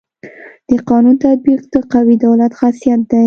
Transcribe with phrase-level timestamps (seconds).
[0.69, 3.19] د قانون تطبیق د قوي دولت خاصيت دی.